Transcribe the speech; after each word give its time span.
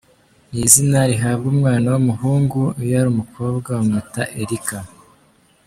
Ni 0.51 0.59
izina 0.65 0.99
rihabwa 1.11 1.47
umwana 1.53 1.87
w’umuhungu 1.93 2.59
iyo 2.83 2.93
ari 2.99 3.09
umukobwa 3.13 3.67
bamwita 3.77 4.21
Erica. 4.41 4.79